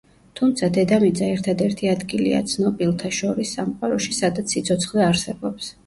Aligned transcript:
თუმცა, 0.39 0.69
დედამიწა 0.77 1.27
ერთადერთი 1.33 1.91
ადგილია 1.93 2.41
ცნობილთა 2.55 3.15
შორის 3.21 3.55
სამყაროში, 3.61 4.21
სადაც 4.25 4.59
სიცოცხლე 4.59 5.11
არსებობს. 5.15 5.75